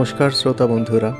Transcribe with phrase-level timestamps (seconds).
[0.00, 1.16] নমস্কার শ্রোতা বন্ধুরা।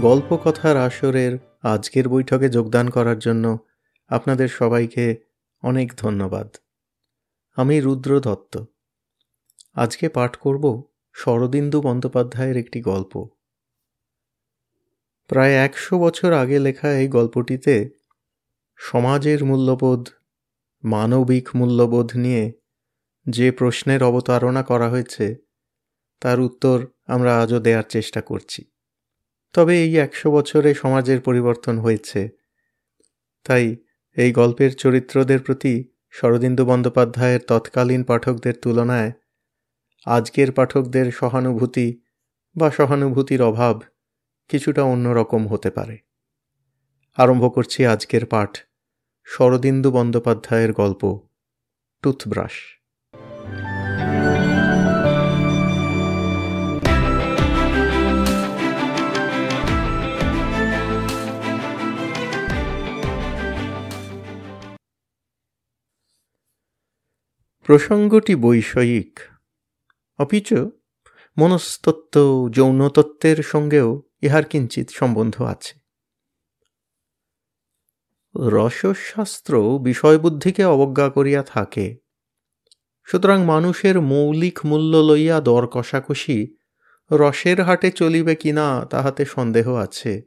[0.00, 3.58] গল্প কথার আসরের আজকের বৈঠকে যোগদান করার জন্য
[4.08, 5.16] আপনাদের সবাইকে
[5.62, 6.56] অনেক ধন্যবাদ।
[7.56, 8.58] আমি রুদ্র দত্ত।
[9.74, 10.82] আজকে পাঠ করব
[11.12, 13.28] শরদিন্দু বন্দ্যোপাধ্যায়ের একটি গল্প।
[15.26, 17.90] প্রায় একশো বছর আগে লেখা এই গল্পটিতে
[18.76, 20.08] সমাজের মূল্যবোধ,
[20.84, 22.52] মানবিক মূল্যবোধ নিয়ে
[23.28, 25.36] যে প্রশ্নের অবতারণা করা হয়েছে,
[26.20, 28.62] তার উত্তর আমরা আজও দেওয়ার চেষ্টা করছি।
[29.52, 32.28] তবে এই একশো বছরে সমাজের পরিবর্তন হয়েছে।
[33.44, 33.76] তাই
[34.16, 39.12] এই গল্পের চরিত্রদের প্রতি শরদিন্দু বন্দ্যোপাধ্যায়ের তৎকালীন পাঠকদের তুলনায়
[40.06, 42.02] আজকের পাঠকদের সহানুভূতি
[42.56, 43.82] বা সহানুভূতির অভাব
[44.48, 45.98] কিছুটা অন্যরকম হতে পারে।
[47.16, 48.58] আরম্ভ করছি আজকের পাঠ
[49.24, 51.20] শরদিন্দু বন্দ্যোপাধ্যায়ের গল্প,
[52.02, 52.77] টুথব্রাশ।
[67.68, 69.20] প্রসঙ্গটি বৈষয়িক।
[70.18, 70.54] অপিচ
[71.38, 75.80] মনস্তত্ত্ব যৌনতত্ত্বের সঙ্গেও ইহার কিঞ্চিত সম্বন্ধ আছে।
[78.36, 81.96] রসশাস্ত্র বিষয়বুদ্ধিকে অবজ্ঞা করিয়া থাকে।
[83.04, 86.56] সুতরাং মানুষের মৌলিক মূল্য লইয়া দর কষাকষি
[87.12, 90.22] রসের হাটে চলিবে কিনা তাহাতে সন্দেহ আছে।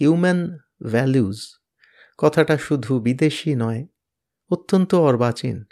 [0.00, 0.58] হিউম্যান
[0.90, 1.40] ভ্যালুজ
[2.18, 3.86] কথাটা শুধু বিদেশি নয়,
[4.50, 5.64] অত্যন্ত অর্বাচীন।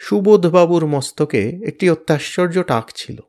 [0.00, 3.22] সুবোধবাবুর মস্তকে একটি অত্যাশ্চর্য টাক ছিল।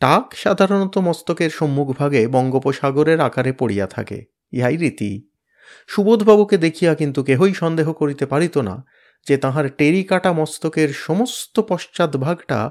[0.00, 5.28] টাক সাধারণত মস্তকের সম্মুখভাগে বঙ্গোপসাগরের আকারে পড়িয়া থাকে, ইহাই রীতি।
[5.88, 8.84] সুবোধবাবুকে দেখিয়া কিন্তু কেহই সন্দেহ করিতে পারিত না
[9.26, 12.70] যে তাহার টেরিকাটা মস্তকের সমস্ত পশ্চাৎভাগটা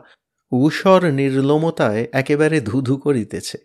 [0.52, 3.58] ঊষর নির্লমতায় একেবারে ধুধু করিতেছে।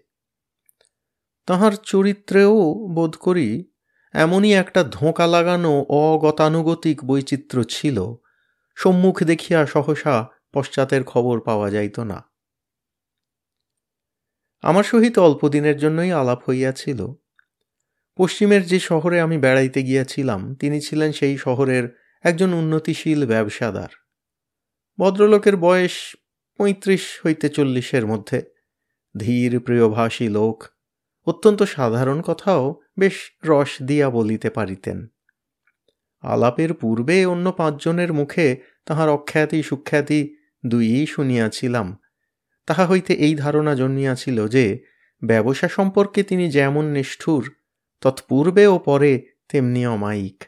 [1.47, 2.55] তাহার চরিত্রেও
[2.95, 3.65] বোধ করি
[4.15, 7.99] এমনই একটা ধোঁকা লাগানো অগতানুগতিক বৈচিত্র্য ছিল
[8.77, 12.33] সম্মুখ দেখিয়া সহসা পশ্চাতের খবর পাওয়া যাইত না।
[14.63, 17.07] আমার সহিত অল্পদিনের জন্যই আলাপ হইয়াছিল।
[18.17, 23.89] পশ্চিমের যে শহরে আমি বেড়াইতে গিয়াছিলাম, তিনি ছিলেন সেই শহরের একজন উন্নতিশীল ব্যবসাদার।
[24.99, 26.17] ভদ্রলোকের বয়স
[26.57, 28.43] পঁয়ত্রিশ হইতে চল্লিশের মধ্যে।
[29.19, 30.65] ধীর, প্রিয়ভাষী লোক।
[31.27, 35.07] অত্যন্ত সাধারণ কথাও বেশ রস দিয়া বলিতে পারিতেন।
[36.27, 38.57] আলাপের পূর্বে অন্য পাঁচজনের মুখে
[38.87, 41.99] তাহার অখ্যাতি সুখ্যাতি দুইই শুনিয়াছিলাম।
[42.67, 44.85] তাহা হইতে এই ধারণা জন্মিয়াছিল যে,
[45.25, 47.55] ব্যবসা সম্পর্কে তিনি যেমন নিষ্ঠুর,
[48.01, 50.45] তৎপূর্বে ও পরে তেমনি অমায়িক।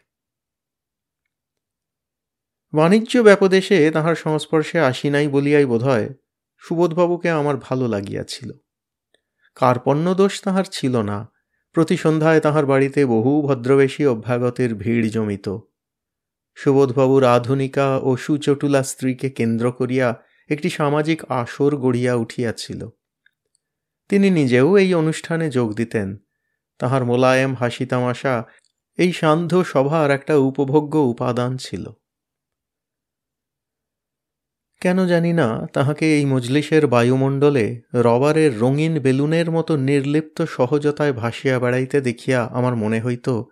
[2.72, 6.08] বাণিজ্য ব্যাপদেশে তাহার সংস্পর্শে আসি নাই বলিয়াই বোধ হয়
[6.58, 8.52] সুবোধবাবুকে আমার ভালো লাগিয়াছিল।
[9.54, 11.37] কার্পণ্য দোষ তাহার ছিল না
[11.72, 15.58] প্রতি সন্ধ্যায় তাহার বাড়িতে বহু ভদ্রবেশী অভ্যাগতের ভিড় জমিত।
[16.54, 22.88] সুবোধবাবুর আধুনিকা ও সুচটুলা স্ত্রীকে কেন্দ্র করিয়া একটি সামাজিক আসর গড়িয়া উঠিয়াছিল।
[24.08, 26.18] তিনি নিজেও এই অনুষ্ঠানে যোগ দিতেন।
[26.78, 28.44] তাহার মোলায়েম হাসি তামাশা
[28.96, 31.90] এই সান্ধ্য সভার একটা উপভোগ্য উপাদান ছিল।
[34.80, 42.00] কেন জানি না, তাহাকে এই মজলিসের বায়ুমণ্ডলে রবারের রঙিন বেলুনের মতো নির্লিপ্ত সহজতায় ভাসিয়া বেড়াইতে
[42.00, 43.42] দেখিয়া আমার মনে হইত,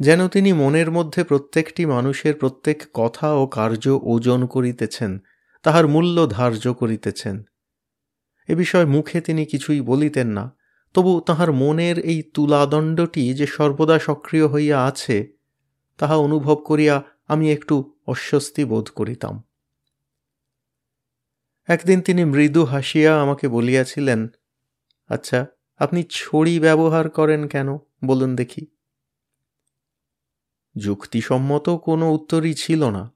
[0.00, 5.18] যেন তিনি মনের মধ্যে প্রত্যেকটি মানুষের প্রত্যেক কথা ও কার্য ওজন করিতেছেন,
[5.62, 7.42] তাহার মূল্য ধার্য করিতেছেন।
[8.48, 10.56] এ বিষয়ে মুখে তিনি কিছুই বলিতেন না,
[10.94, 15.32] তবু তাহার মনের এই তুলাদণ্ডটি যে সর্বদা সক্রিয় হইয়া আছে,
[15.98, 19.47] তাহা অনুভব করিয়া আমি একটু অস্বস্তি বোধ করিতাম।
[21.68, 24.28] একদিন তিনি মৃদু হাসিয়া আমাকে বলিয়াছিলেন
[25.08, 27.78] আচ্ছা আপনি ছড়ি ব্যবহার করেন কেন?
[28.04, 28.66] বলুন দেখি।
[30.76, 33.12] যুক্তিসম্মত কোনো উত্তরই ছিল না।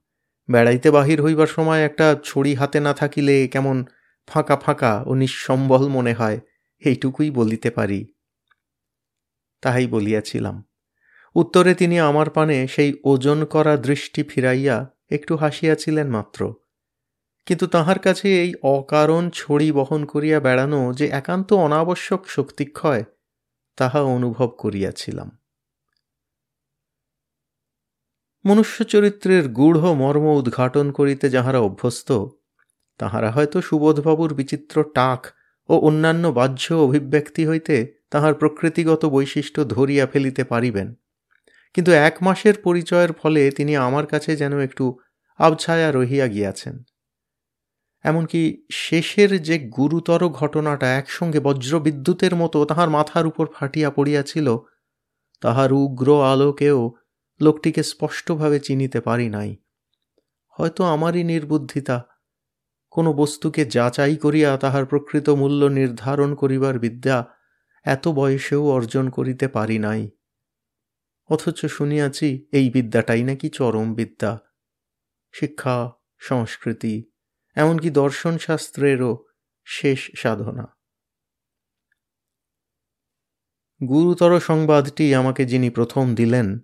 [0.50, 3.84] বেড়াইতে বাহির হইবার সময় একটা ছড়ি হাতে না থাকিলে কেমন
[4.26, 6.40] ফাঁকা ফাঁকা ও নিঃসম্বল মনে হয়,
[6.78, 8.06] এইটুকুই বলিতে পারি।
[9.62, 10.64] তাহাই বলিয়াছিলাম।
[11.34, 16.54] উত্তরে তিনি আমার পানে সেই ওজন করা দৃষ্টি ফিরাইয়া একটু হাসিয়াছিলেন মাত্র।
[17.46, 23.04] কিন্তু তাহার কাছে এই অকারণ ছড়ি বহন করিয়া বেড়ানো যে একান্ত অনাবশ্যক শক্তিক্ষয়,
[23.76, 25.38] তাহা অনুভব করিয়াছিলাম।
[28.46, 32.24] মনুষ্য চরিত্রের গূঢ় মর্ম উদ্ঘাটন করিতে যাহারা অভ্যস্ত,
[32.98, 35.26] তাহারা হয়তো সুবোধবাবুর বিচিত্র টাক
[35.68, 40.94] ও অন্যান্য বাহ্য অভিব্যক্তি হইতে তাহার প্রকৃতিগত বৈশিষ্ট্য ধরিয়া ফেলিতে পারিবেন।
[41.74, 44.98] কিন্তু এক মাসের পরিচয়ের ফলে তিনি আমার কাছে যেন একটু
[45.38, 46.82] আবছায়া রহিয়া গিয়াছেন।
[48.04, 54.58] এমনকি শেষের যে গুরুতর ঘটনাটা একসঙ্গে বজ্রবিদ্যুতের মতো তাহার মাথার উপর ফাটিয়া পড়িয়াছিল,
[55.40, 56.94] তাহার উগ্র আলোকেও
[57.40, 59.56] লোকটিকে স্পষ্টভাবে চিনিতে পারি নাই।
[60.48, 62.02] হয়তো আমারই নির্বুদ্ধিতা,
[62.90, 67.24] কোনো বস্তুকে যাচাই করিয়া তাহার প্রকৃত মূল্য নির্ধারণ করিবার বিদ্যা
[67.84, 70.10] এত বয়সেও অর্জন করিতে পারি নাই।
[71.30, 74.38] অথচ শুনিয়াছি এই বিদ্যাটাই নাকি চরম বিদ্যা,
[75.32, 77.11] শিক্ষা, সংস্কৃতি
[77.54, 79.24] এমনকি দর্শনশাস্ত্রেরও
[79.64, 80.76] শেষ সাধনা।
[83.88, 86.58] গুরুতর সংবাদটি আমাকে যিনি প্রথম দিলেন,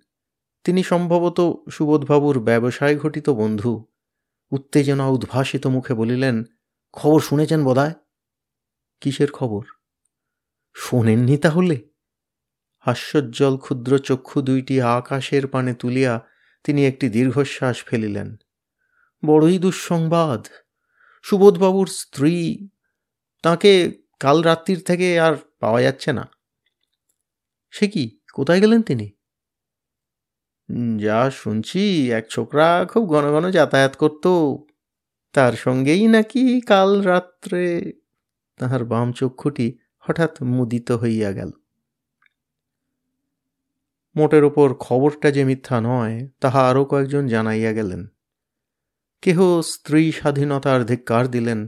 [0.64, 3.85] তিনি সম্ভবত সুবোধবাবুর ব্যবসায় ঘটিত বন্ধু।
[4.50, 6.44] উত্তেজনা উদ্ভাসিত মুখে বলিলেন,
[6.93, 7.93] খবর শুনেছেন বোধহয়?
[9.00, 9.64] কিসের খবর?
[10.75, 11.88] শোনেননি তাহলে?
[12.79, 16.26] হাস্যোজ্জ্বল ক্ষুদ্র চক্ষু দুইটি আকাশের পানে তুলিয়া
[16.64, 18.37] তিনি একটি দীর্ঘশ্বাস ফেলিলেন।
[19.25, 20.46] বড়ই দুঃসংবাদ!
[21.29, 22.69] সুবোধবাবুর স্ত্রী,
[23.43, 26.31] তাকে কাল রাত্রির থেকে আর পাওয়া যাচ্ছে না।
[27.71, 29.11] সে কি কোথায় গেলেন তিনি?
[30.99, 34.27] যা শুনছি, এক ছোকরা খুব ঘন ঘন যাতায়াত করত।
[35.33, 37.93] তার সঙ্গেই নাকি কাল রাত্রে
[38.57, 41.51] তাহার বাম চক্ষুটি হঠাৎ মুদিত হইয়া গেল।
[44.17, 48.07] মোটের ওপর খবরটা যে মিথ্যা নয়, তাহা আরও কয়েকজন জানাইয়া গেলেন।
[49.23, 51.67] কেহ স্ত্রী স্বাধীনতার ধিক্কার দিলেন,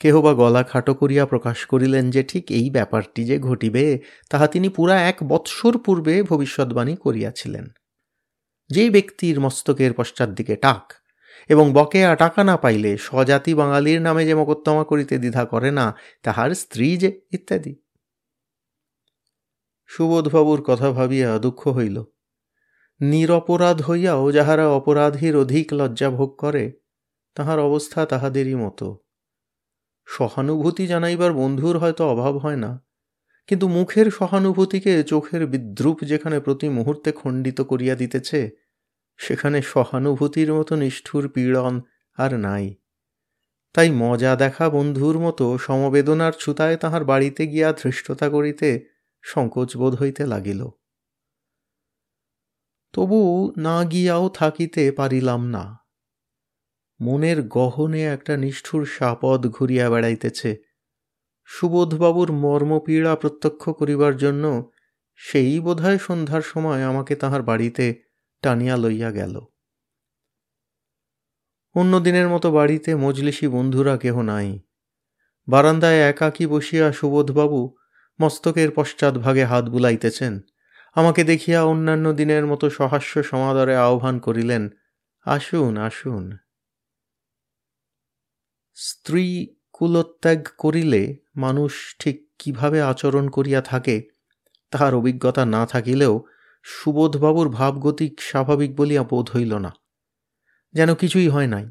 [0.00, 4.00] কেহ বা গলা খাটো করিয়া প্রকাশ করিলেন যে ঠিক এই ব্যাপারটি যে ঘটিবে,
[4.30, 7.66] তাহা তিনি পুরা এক বৎসর পূর্বে ভবিষ্যৎবাণী করিয়াছিলেন।
[8.70, 10.92] যেই ব্যক্তির মস্তকের পশ্চাৎ দিকে টাক
[11.48, 16.50] এবং বকেয়া টাকা না পাইলে স্বজাতি বাঙালির নামে যে মকদ্দমা করিতে দ্বিধা করে না, তাহার
[16.50, 17.76] স্ত্রী যে ইত্যাদি।
[19.86, 22.04] সুবোধবাবুর কথা ভাবিয়া দুঃখ হইল।
[23.00, 26.64] নিরপরাধ হইয়াও যাহারা অপরাধীর অধিক লজ্জা ভোগ করে,
[27.36, 28.86] তাহার অবস্থা তাহাদেরই মতো।
[30.08, 32.72] সহানুভূতি জানাইবার বন্ধুর হয়তো অভাব হয় না,
[33.48, 38.40] কিন্তু মুখের সহানুভূতিকে চোখের বিদ্রুপ যেখানে প্রতি মুহূর্তে খণ্ডিত করিয়া দিতেছে,
[39.18, 41.74] সেখানে সহানুভূতির মতো নিষ্ঠুর পীড়ন
[42.18, 42.66] আর নাই।
[43.74, 48.68] তাই মজা দেখা বন্ধুর মতো সমবেদনার ছুতায় তাহার বাড়িতে গিয়া ধৃষ্টতা করিতে
[49.24, 50.62] সংকোচ বোধ হইতে লাগিল।
[52.96, 55.76] তবু না গিয়াও থাকিতে পারিলাম না।
[57.00, 60.56] মনের গহনে একটা নিষ্ঠুর সাপদ ঘুরিয়া বেড়াইতেছে।
[61.44, 64.70] সুবোধবাবুর মর্মপীড়া প্রত্যক্ষ করিবার জন্য
[65.16, 68.02] সেই বোধহয় সন্ধ্যার সময় আমাকে তাহার বাড়িতে
[68.42, 69.40] টানিয়া লইয়া গেল।
[71.74, 74.60] অন্য দিনের মতো বাড়িতে মজলিসি বন্ধুরা কেহ নাই।
[75.48, 77.76] বারান্দায় একাকী বসিয়া সুবোধবাবু
[78.22, 80.40] মস্তকের পশ্চাৎভাগে হাত বুলাইতেছেন।
[80.96, 84.62] আমাকে দেখিয়া অন্যান্য দিনের মতো সহাস্য সমাদরে আহ্বান করিলেন,
[85.26, 86.24] আসুন আসুন।
[88.76, 89.24] স্ত্রী
[89.72, 91.02] কুলত্যাগ করিলে
[91.36, 93.96] মানুষ ঠিক কীভাবে আচরণ করিয়া থাকে,
[94.72, 96.14] তাহার অভিজ্ঞতা না থাকিলেও
[96.64, 99.72] সুবোধবাবুর ভাবগতিক স্বাভাবিক বলিয়া বোধ হইল না,
[100.74, 101.66] যেন কিছুই হয় নাই।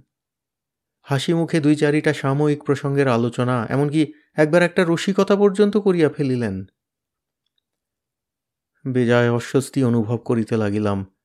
[1.08, 4.02] হাসি মুখে দুই চারিটা সাময়িক প্রসঙ্গের আলোচনা, এমনকি
[4.36, 6.56] একবার একটা রসিকতা পর্যন্ত করিয়া ফেলিলেন।
[8.88, 11.16] বেজায় অস্বস্তি অনুভব করিতে লাগিলাম।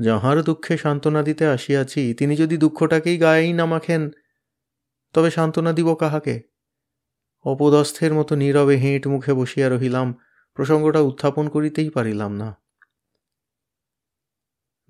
[0.00, 4.10] যাহার দুঃখে সান্ত্বনা দিতে আসিয়াছি, তিনি যদি দুঃখটাকেই গায়েই না মাখেন,
[5.12, 6.42] তবে সান্ত্বনা দিব কাহাকে?
[7.40, 10.14] অপদস্থের মতো নীরবে হেঁট মুখে বসিয়া রহিলাম,
[10.54, 12.62] প্রসঙ্গটা উত্থাপন করিতেই পারিলাম না।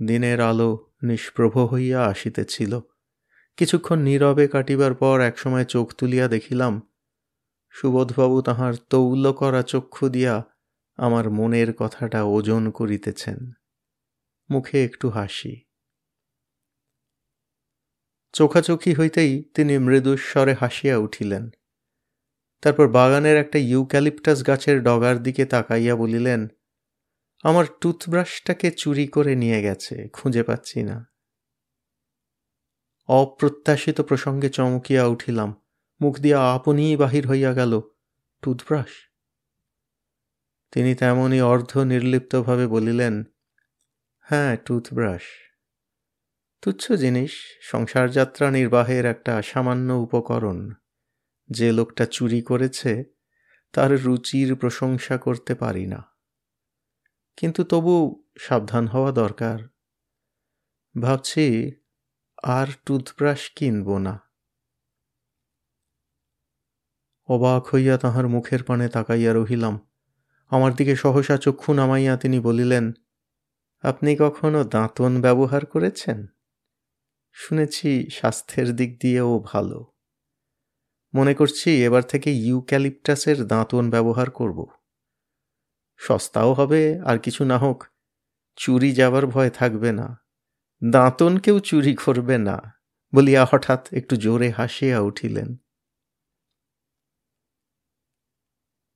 [0.07, 2.81] দিনের আলো নিষ্প্রভ হইয়া আসিতেছিল।
[3.57, 6.91] কিছুক্ষণ নীরবে কাটিবার পর একসময় চোখ তুলিয়া দেখিলাম,
[7.71, 10.52] সুবোধবাবু তাহার তৌল করা চক্ষু দিয়া
[10.97, 13.53] আমার মনের কথাটা ওজন করিতেছেন।
[14.51, 15.65] মুখে একটু হাসি।
[18.33, 21.51] চোখাচোখি হইতেই তিনি মৃদুস্বরে হাসিয়া উঠিলেন।
[22.63, 26.49] তারপর বাগানের একটা ইউক্যালিপটাস গাছের ডগার দিকে তাকাইয়া বলিলেন,
[27.43, 31.05] আমার টুথব্রাশটাকে চুরি করে নিয়ে গেছে, খুঁজে পাচ্ছি না।
[33.07, 35.63] অপ্রত্যাশিত প্রসঙ্গে চমকিয়া উঠিলাম।
[36.01, 37.81] মুখ দিয়া আপনিই বাহির হইয়া গেল,
[38.43, 39.12] টুথব্রাশ?
[40.73, 43.25] তিনি তেমনই অর্ধ নির্লিপ্তভাবে বলিলেন
[44.19, 45.23] হ্যাঁ টুথব্রাশ।
[46.63, 50.73] তুচ্ছ জিনিস সংসার যাত্রা নির্বাহের একটা সামান্য উপকরণ।
[51.51, 53.05] যে লোকটা চুরি করেছে,
[53.73, 56.05] তার রুচির প্রশংসা করতে পারি না।
[57.37, 59.59] কিন্তু তবু সাবধান হওয়া দরকার।
[61.01, 61.73] ভাবছি,
[62.43, 64.21] আর টুথব্রাশ কিনব না।
[67.27, 69.92] অবাক হইয়া তাহার মুখের পানে তাকাইয়া রহিলাম।
[70.53, 72.93] আমার দিকে সহসা চক্ষু নামাইয়া তিনি বলিলেন,
[73.83, 76.27] আপনি কখনো দাঁতন ব্যবহার করেছেন?
[77.33, 79.93] শুনেছি স্বাস্থ্যের দিক দিয়েও ভালো।
[81.15, 84.67] মনে করছি এবার থেকে ইউক্যালিপটাসের দাঁতন ব্যবহার করব।
[85.97, 87.85] সস্তাও হবে, আর কিছু না হোক,
[88.57, 90.25] চুরি যাবার ভয় থাকবে না।
[90.91, 92.73] দাঁতন কেউ চুরি করবে না,
[93.15, 95.62] বলিয়া হঠাৎ একটু জোরে হাসিয়া উঠিলেন।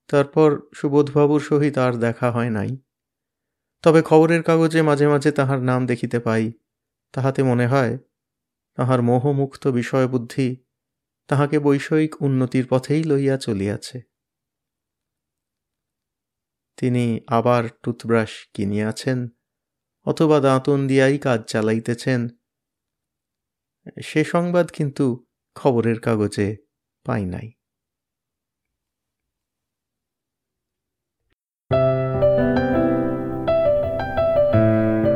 [0.08, 2.76] তারপর সুবোধবাবুর সহিত আর দেখা হয় নাই।
[3.82, 6.52] তবে খবরের কাগজে মাঝে মাঝে তাহার নাম দেখিতে পাই।
[7.12, 7.98] তাহাতে মনে হয়,
[8.78, 10.56] তাহার মোহমুক্ত বিষয়বুদ্ধি
[11.28, 14.02] তাহাকে বৈষয়িক উন্নতির পথেই লইয়া চলিয়াছে।
[16.76, 19.28] তিনি আবার টুথব্রাশ কিনিয়াছেন
[20.06, 22.28] অথবা দাঁতন দিয়াই কাজ চালাইতেছেন।
[24.02, 26.56] সে সংবাদ কিন্তু খবরের কাগজে
[27.06, 27.52] পাই নাই।